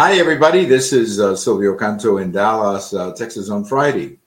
[0.00, 0.64] Hi, everybody.
[0.64, 4.20] This is uh, Silvio Canto in Dallas, uh, Texas on Friday,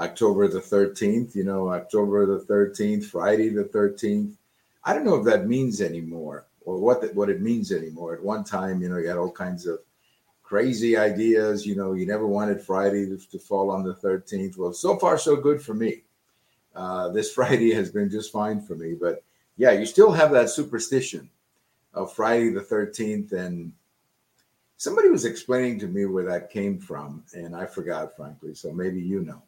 [0.00, 1.36] October the 13th.
[1.36, 4.32] You know, October the 13th, Friday the 13th.
[4.82, 8.14] I don't know if that means anymore or what the, what it means anymore.
[8.14, 9.78] At one time, you know, you had all kinds of
[10.42, 11.64] crazy ideas.
[11.64, 14.56] You know, you never wanted Friday to, fall on the 13th.
[14.56, 16.02] Well, so far, so good for me.
[16.74, 18.94] Uh, this Friday has been just fine for me.
[19.00, 19.22] But
[19.56, 21.30] yeah, you still have that superstition
[21.94, 23.72] of Friday the 13th and
[24.82, 28.52] Somebody was explaining to me where that came from, and I forgot, frankly.
[28.52, 29.40] So maybe you know.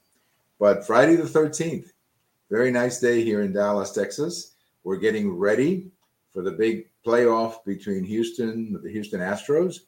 [0.61, 1.91] But Friday the 13th,
[2.49, 4.53] very nice day here in Dallas, Texas.
[4.85, 5.89] We're getting ready
[6.31, 9.81] for the big playoff between Houston, the Houston Astros,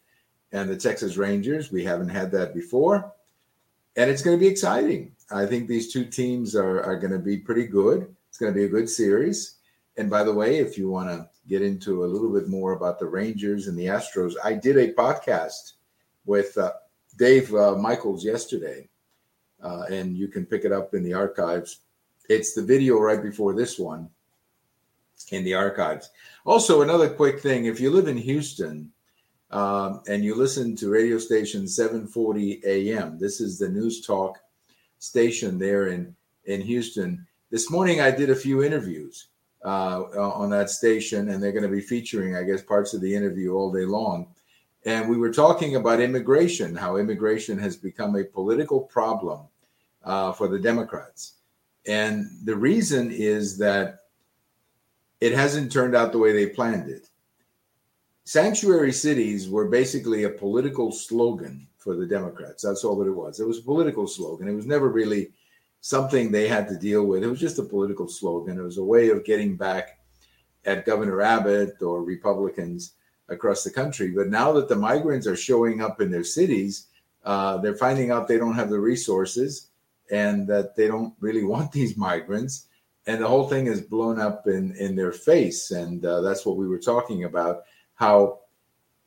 [0.51, 1.71] and the Texas Rangers.
[1.71, 3.13] We haven't had that before.
[3.95, 5.13] And it's going to be exciting.
[5.31, 8.13] I think these two teams are, are going to be pretty good.
[8.31, 9.59] It's going to be a good series.
[9.97, 12.99] And by the way, if you want to get into a little bit more about
[12.99, 15.75] the Rangers and the Astros, I did a podcast
[16.25, 16.73] with uh,
[17.17, 18.89] Dave uh, Michaels yesterday,
[19.63, 21.81] uh, and you can pick it up in the archives.
[22.29, 24.11] It's the video right before this one
[25.31, 26.11] in the archives.
[26.45, 28.93] Also, another quick thing if you live in Houston
[29.51, 34.39] um, and you listen to radio station 740 AM, this is the news talk
[34.99, 37.27] station there in, in Houston.
[37.51, 39.29] This morning, I did a few interviews
[39.65, 43.15] uh, on that station, and they're going to be featuring, I guess, parts of the
[43.15, 44.29] interview all day long.
[44.85, 49.41] And we were talking about immigration, how immigration has become a political problem
[50.05, 51.35] uh, for the Democrats.
[51.87, 54.01] And the reason is that
[55.21, 57.09] it hasn't turned out the way they planned it.
[58.25, 62.63] Sanctuary cities were basically a political slogan for the Democrats.
[62.63, 63.41] That's all that it was.
[63.41, 64.49] It was a political slogan.
[64.49, 65.31] It was never really
[65.87, 67.23] something they had to deal with.
[67.23, 68.59] It was just a political slogan.
[68.59, 70.01] It was a way of getting back
[70.65, 72.95] at Governor Abbott or Republicans
[73.29, 74.11] across the country.
[74.11, 76.89] But now that the migrants are showing up in their cities,
[77.25, 79.69] uh, they're finding out they don't have the resources
[80.11, 82.67] and that they don't really want these migrants.
[83.07, 85.71] And the whole thing is blown up in, in their face.
[85.71, 87.63] And uh, that's what we were talking about
[87.95, 88.41] how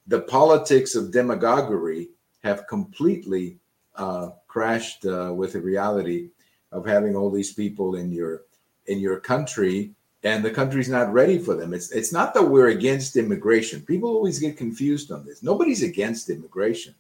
[0.08, 2.12] the politics of demagoguery
[2.46, 3.58] have completely
[3.98, 6.30] uh, crashed uh, with the reality
[6.72, 8.44] of having all these people in your
[8.88, 9.92] in your country
[10.24, 11.74] and the country's not ready for them.
[11.74, 13.82] It's it's not that we're against immigration.
[13.82, 15.44] People always get confused on this.
[15.44, 16.94] Nobody's against immigration.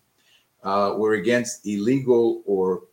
[0.63, 2.84] Uh, we're against illegal or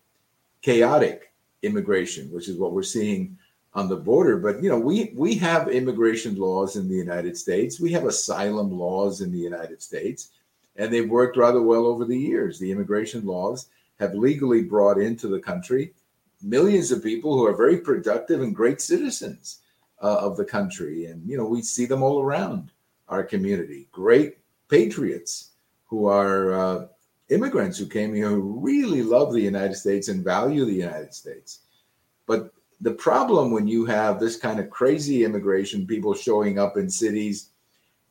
[0.62, 1.32] chaotic
[1.62, 3.36] immigration, which is what we're seeing
[3.74, 4.36] on the border.
[4.38, 7.78] But you know, we we have immigration laws in the United States.
[7.78, 10.30] We have asylum laws in the United States,
[10.76, 12.58] and they've worked rather well over the years.
[12.58, 13.68] The immigration laws
[14.00, 15.92] have legally brought into the country
[16.42, 19.60] millions of people who are very productive and great citizens
[20.02, 21.06] uh, of the country.
[21.06, 22.70] And, you know, we see them all around
[23.08, 23.88] our community.
[23.92, 24.38] Great
[24.68, 25.50] patriots
[25.86, 26.86] who are uh,
[27.28, 31.60] immigrants who came here who really love the United States and value the United States.
[32.26, 36.90] But the problem when you have this kind of crazy immigration, people showing up in
[36.90, 37.50] cities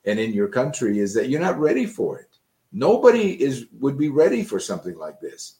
[0.05, 2.29] and in your country, is that you're not ready for it.
[2.71, 5.55] Nobody is would be ready for something like this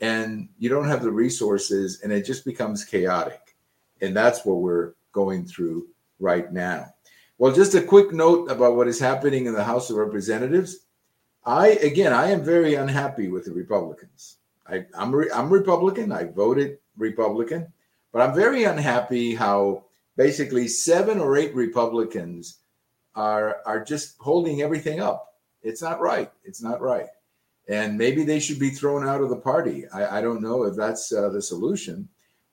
[0.00, 3.56] and you don't have the resources and it just becomes chaotic.
[4.00, 5.88] And that's what we're going through
[6.20, 6.94] right now.
[7.38, 10.80] Well just a quick note about what is happening in the house of representatives.
[11.44, 14.36] I again i am very unhappy with the republicans.
[14.68, 16.12] I, am re, I'm republican.
[16.12, 17.72] I voted republican
[18.12, 19.84] but i'm very unhappy how
[20.16, 22.58] basically seven or eight republicans
[23.14, 25.34] are are just holding everything up.
[25.62, 26.30] It's not right.
[26.44, 27.08] It's not right
[27.68, 29.86] and maybe they should be thrown out of the party.
[29.92, 32.08] I, I don't know if that's uh, the solution,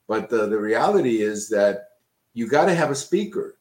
[0.06, 1.88] but the, the reality is that
[2.34, 3.56] you got to have a speaker.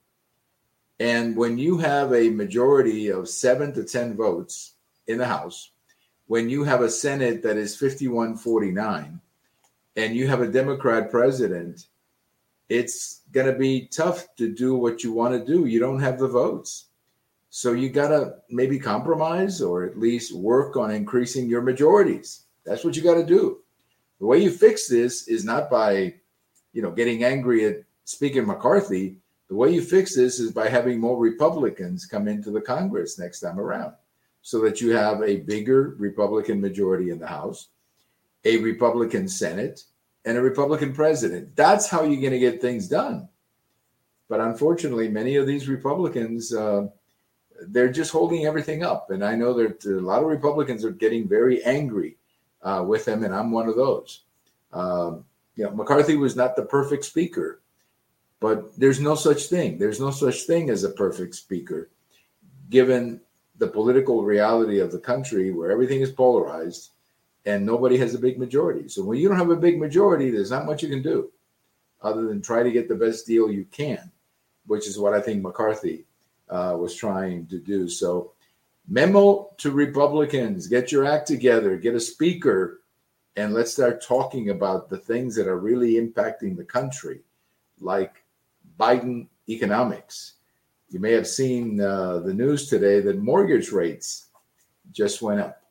[0.99, 4.73] And when you have a majority of seven to 10 votes
[5.07, 5.71] in the House,
[6.27, 9.19] when you have a Senate that is 51 49,
[9.95, 11.88] and you have a Democrat president,
[12.67, 15.65] it's going to be tough to do what you want to do.
[15.65, 16.88] You don't have the votes.
[17.57, 22.41] So you got to maybe compromise or at least work on increasing your majorities.
[22.65, 23.59] That's what you got to do.
[24.19, 26.15] The way you fix this is not by,
[26.74, 29.19] you know, getting angry at Speaker McCarthy.
[29.47, 33.39] The way you fix this is by having more Republicans come into the Congress next
[33.39, 33.94] time around
[34.41, 37.69] so that you have a bigger Republican majority in the House,
[38.44, 39.81] a Republican Senate,
[40.25, 41.56] and a Republican president.
[41.56, 43.30] That's how you're going to get things done.
[44.27, 46.88] But unfortunately, many of these Republicans, uh,
[47.68, 49.12] they're just holding everything up.
[49.12, 52.18] And I know that a lot of Republicans are getting very angry
[52.62, 54.22] uh, with him, and I'm one of those.
[54.74, 55.25] Um,
[55.56, 57.62] you know, McCarthy was not the perfect speaker,
[58.40, 59.78] but there's no such thing.
[59.78, 61.90] There's no such thing as a perfect speaker,
[62.69, 63.22] given
[63.57, 66.92] the political reality of the country where everything is polarized
[67.46, 68.90] and nobody has a big majority.
[68.90, 71.31] So when you don't have a big majority, there's not much you can do
[72.02, 74.12] other than try to get the best deal you can,
[74.68, 76.06] which is what I think McCarthy
[76.50, 77.88] uh, was trying to do.
[77.89, 78.31] So,
[78.88, 82.81] memo to Republicans get your act together, get a speaker,
[83.36, 87.21] and let's start talking about the things that are really impacting the country,
[87.80, 88.24] like
[88.80, 90.33] Biden economics.
[90.89, 94.27] You may have seen uh, the news today that mortgage rates
[94.92, 95.62] just went up.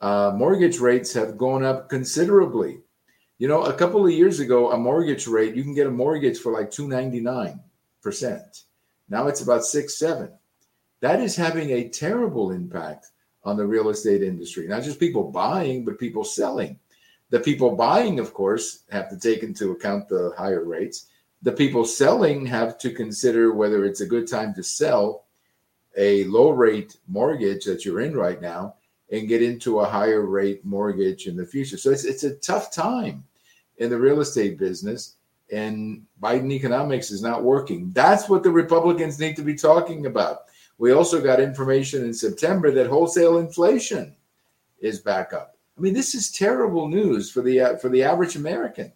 [0.00, 2.80] Uh, mortgage rates have gone up considerably.
[3.38, 6.38] You know, a couple of years ago, a mortgage rate, you can get a mortgage
[6.38, 7.58] for like 299%.
[9.14, 10.28] Now it's about six, seven.
[10.98, 13.12] That is having a terrible impact
[13.44, 14.66] on the real estate industry.
[14.66, 16.80] Not just people buying, but people selling.
[17.30, 21.06] The people buying, of course, have to take into account the higher rates.
[21.42, 25.26] The people selling have to consider whether it's a good time to sell
[25.96, 28.74] a low rate mortgage that you're in right now
[29.12, 31.76] and get into a higher rate mortgage in the future.
[31.76, 33.22] So it's, it's a tough time
[33.78, 35.14] in the real estate business,
[35.52, 37.90] and Biden economics is not working.
[37.92, 40.44] That's what the Republicans need to be talking about.
[40.78, 44.16] We also got information in September that wholesale inflation
[44.80, 45.56] is back up.
[45.76, 48.92] I mean, this is terrible news for the uh, for the average American.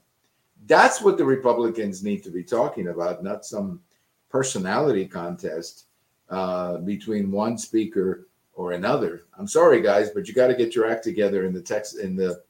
[0.67, 3.81] That's what the Republicans need to be talking about, not some
[4.29, 5.87] personality contest
[6.29, 9.23] uh, between one speaker or another.
[9.39, 12.17] I'm sorry, guys, but you got to get your act together in the text in
[12.17, 12.43] the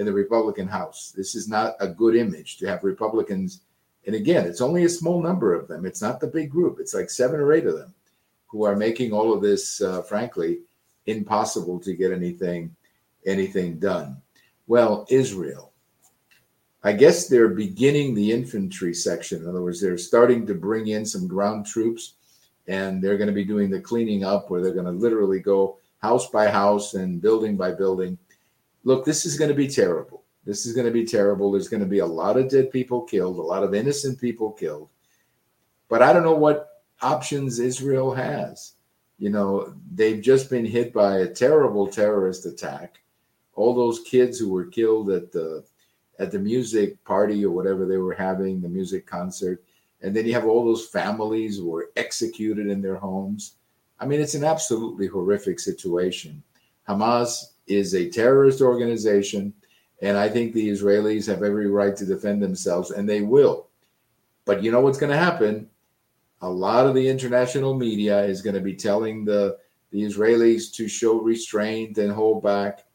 [0.00, 1.12] in the Republican House.
[1.14, 3.60] This is not a good image to have Republicans.
[4.06, 5.84] And again, it's only a small number of them.
[5.84, 6.78] It's not the big group.
[6.80, 7.92] It's like seven or eight of them
[8.46, 10.60] who are making all of this, uh, frankly,
[11.04, 12.74] impossible to get anything
[13.26, 14.16] anything done.
[14.66, 15.72] Well, Israel.
[16.82, 19.42] I guess they're beginning the infantry section.
[19.42, 22.14] In other words, they're starting to bring in some ground troops
[22.68, 25.76] and they're going to be doing the cleaning up where they're going to literally go
[25.98, 28.16] house by house and building by building.
[28.84, 30.24] Look, this is going to be terrible.
[30.44, 31.52] This is going to be terrible.
[31.52, 34.52] There's going to be a lot of dead people killed, a lot of innocent people
[34.52, 34.88] killed.
[35.88, 38.74] But I don't know what options Israel has.
[39.18, 43.00] You know, they've just been hit by a terrible terrorist attack.
[43.54, 45.64] All those kids who were killed at the
[46.18, 49.62] at the music party or whatever they were having, the music concert,
[50.02, 53.56] and then you have all those families who were executed in their homes.
[53.98, 56.42] I mean, it's an absolutely horrific situation.
[56.88, 59.52] Hamas is a terrorist organization,
[60.02, 63.68] and I think the Israelis have every right to defend themselves, and they will.
[64.44, 65.68] But you know what's going to happen?
[66.42, 69.58] A lot of the international media is going to be telling the,
[69.90, 72.86] the Israelis to show restraint and hold back.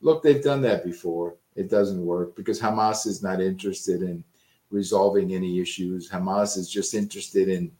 [0.00, 1.36] Look, they've done that before.
[1.54, 4.22] It doesn't work because Hamas is not interested in
[4.70, 6.10] resolving any issues.
[6.10, 7.70] Hamas is just interested in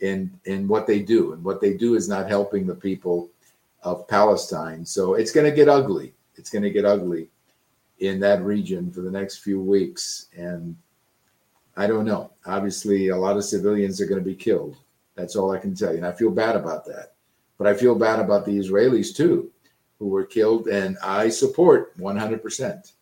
[0.00, 3.30] in in what they do, and what they do is not helping the people
[3.82, 4.84] of Palestine.
[4.84, 6.14] So it's going to get ugly.
[6.36, 7.28] It's going to get ugly
[7.98, 10.76] in that region for the next few weeks, and
[11.76, 12.32] I don't know.
[12.46, 14.76] Obviously, a lot of civilians are going to be killed.
[15.14, 17.14] That's all I can tell you, and I feel bad about that.
[17.58, 19.52] But I feel bad about the Israelis too,
[19.98, 22.92] who were killed, and I support 100%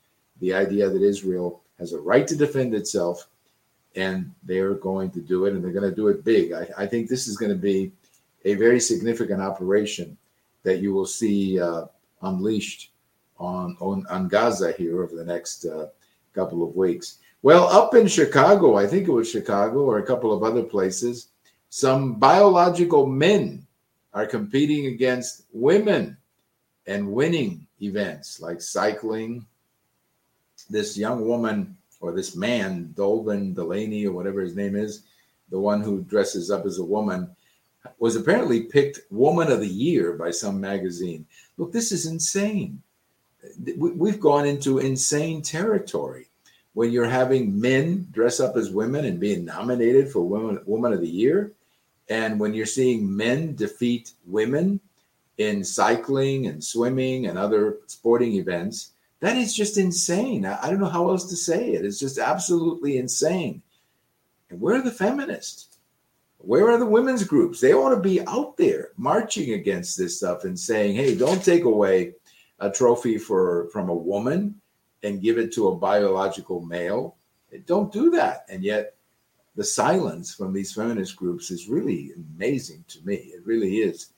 [0.41, 3.29] the idea that Israel has a right to defend itself,
[3.97, 6.53] and they're going to do it, and they're going to do it big.
[6.53, 7.93] I, I think this is going to be
[8.44, 10.17] a very significant operation
[10.62, 11.84] that you will see uh,
[12.22, 12.93] unleashed
[13.38, 15.86] on, on, on Gaza here over the next uh,
[16.34, 17.19] couple of weeks.
[17.43, 21.29] Well, up in Chicago, I think it was Chicago or a couple of other places,
[21.70, 23.67] some biological men
[24.12, 26.17] are competing against women
[26.86, 29.46] and winning events like cycling,
[30.69, 35.05] this young woman or this man, Dolvin Delaney or whatever his name is,
[35.50, 37.34] the one who dresses up as a woman,
[37.99, 41.27] was apparently picked Woman of the Year by some magazine.
[41.56, 42.82] Look, this is insane.
[43.77, 46.29] We've gone into insane territory
[46.75, 51.01] when you're having men dress up as women and being nominated for Woman, Woman of
[51.01, 51.53] the Year,
[52.08, 54.81] and when you're seeing men defeat women
[55.39, 60.44] in cycling and swimming and other sporting events that is just insane.
[60.44, 61.84] I, I don't know how else to say it.
[61.84, 63.63] It's just absolutely insane.
[64.49, 65.69] And where are the feminists?
[66.43, 67.61] Where are the women's groups?
[67.61, 71.65] They ought to be out there marching against this stuff and saying, "Hey, don't take
[71.65, 72.15] away
[72.59, 74.61] a trophy for from a woman
[75.03, 77.17] and give it to a biological male.
[77.67, 78.94] Don't do that." And yet,
[79.56, 83.17] the silence from these feminist groups is really amazing to me.
[83.17, 84.13] It really is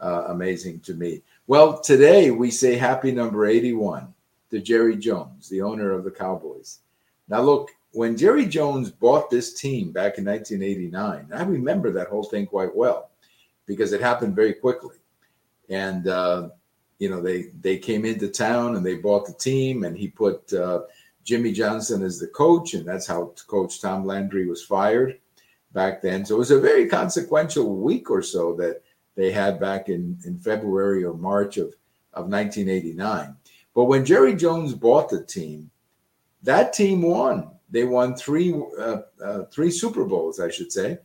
[0.00, 1.22] uh, amazing to me.
[1.46, 4.14] Well, today we say happy number 81
[4.50, 6.80] to Jerry Jones, the owner of the Cowboys.
[7.28, 12.24] Now, look, when Jerry Jones bought this team back in 1989, I remember that whole
[12.24, 13.10] thing quite well
[13.66, 14.96] because it happened very quickly.
[15.70, 16.48] and uh,
[16.98, 20.52] you know they they came into town and they bought the team, and he put
[20.52, 20.82] uh,
[21.24, 25.18] Jimmy Johnson as the coach, and that's how Coach Tom Landry was fired
[25.72, 26.24] back then.
[26.24, 28.82] So it was a very consequential week or so that
[29.16, 31.74] they had back in in February or March of
[32.12, 33.36] of 1989.
[33.74, 35.70] But when Jerry Jones bought the team,
[36.42, 37.53] that team won.
[37.70, 40.98] They won three uh, uh, three Super Bowls, I should say,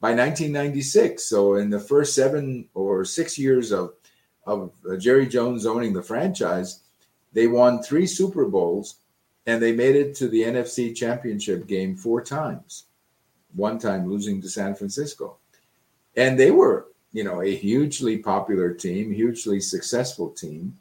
[0.00, 1.24] by 1996.
[1.24, 3.94] So in the first seven or six years of
[4.46, 6.82] of uh, Jerry Jones owning the franchise,
[7.32, 8.96] they won three Super Bowls,
[9.46, 12.84] and they made it to the NFC Championship game four times.
[13.54, 15.38] One time losing to San Francisco,
[16.16, 20.78] and they were you know a hugely popular team, hugely successful team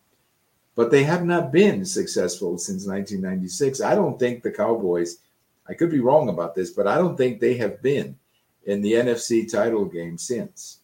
[0.75, 3.82] but they have not been successful since 1996.
[3.82, 5.20] I don't think the Cowboys,
[5.67, 8.17] I could be wrong about this, but I don't think they have been
[8.65, 10.79] in the NFC title game since.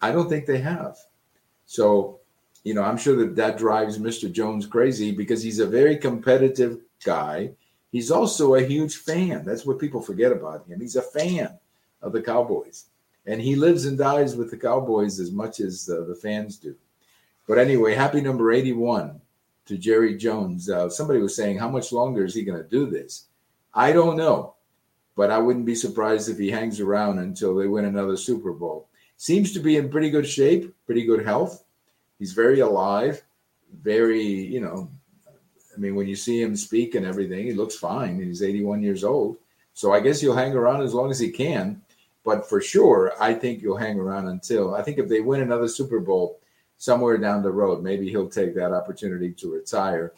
[0.00, 0.96] I don't think they have.
[1.66, 2.18] So,
[2.64, 4.32] you know, I'm sure that that drives Mr.
[4.32, 7.52] Jones crazy because he's a very competitive guy.
[7.92, 9.44] He's also a huge fan.
[9.44, 10.80] That's what people forget about him.
[10.80, 11.58] He's a fan
[12.00, 12.86] of the Cowboys.
[13.26, 16.74] And he lives and dies with the Cowboys as much as uh, the fans do.
[17.46, 19.20] But anyway, happy number 81
[19.66, 20.70] to Jerry Jones.
[20.70, 23.26] Uh, somebody was saying, how much longer is he going to do this?
[23.74, 24.54] I don't know,
[25.16, 28.88] but I wouldn't be surprised if he hangs around until they win another Super Bowl.
[29.16, 31.64] Seems to be in pretty good shape, pretty good health.
[32.18, 33.22] He's very alive,
[33.82, 34.90] very, you know,
[35.74, 38.20] I mean, when you see him speak and everything, he looks fine.
[38.20, 39.38] He's 81 years old.
[39.72, 41.80] So I guess he'll hang around as long as he can.
[42.24, 45.68] But for sure, I think you'll hang around until I think if they win another
[45.68, 46.38] Super Bowl,
[46.80, 50.14] somewhere down the road, maybe he'll take that opportunity to retire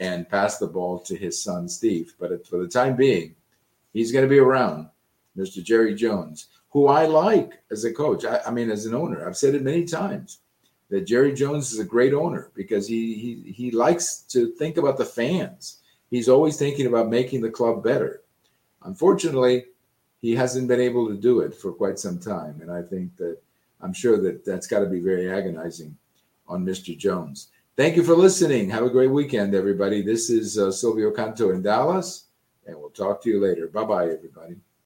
[0.00, 2.14] and pass the ball to his son, Steve.
[2.18, 3.36] But for the time being,
[3.92, 4.88] he's going to be around,
[5.38, 5.62] Mr.
[5.62, 8.24] Jerry Jones, who I like as a coach.
[8.24, 10.40] I, I, mean, as an owner, I've said it many times
[10.88, 14.98] that Jerry Jones is a great owner because he, he, he likes to think about
[14.98, 15.78] the fans.
[16.10, 18.22] He's always thinking about making the club better.
[18.82, 19.66] Unfortunately,
[20.20, 22.58] he hasn't been able to do it for quite some time.
[22.60, 23.38] And I think that
[23.80, 25.96] I'm sure that that's got to be very agonizing
[26.50, 26.96] on Mr.
[26.96, 27.48] Jones.
[27.76, 28.68] Thank you for listening.
[28.68, 30.02] Have a great weekend, everybody.
[30.02, 32.26] This is uh, Silvio Canto in Dallas,
[32.66, 33.68] and we'll talk to you later.
[33.68, 34.56] Bye bye, everybody.